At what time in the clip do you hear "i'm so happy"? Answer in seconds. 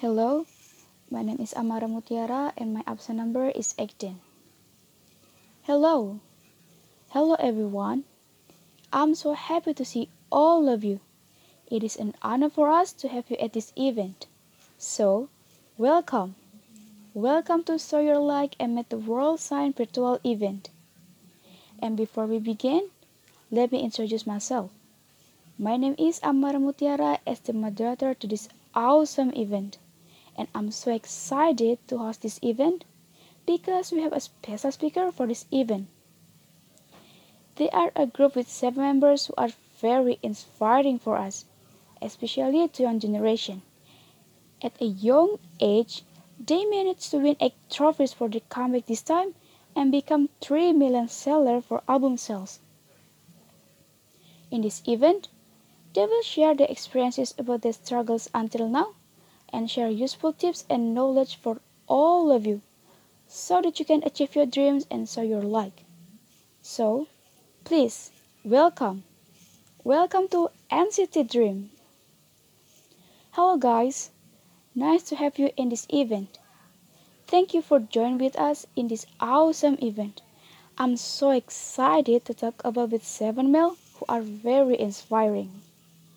8.92-9.72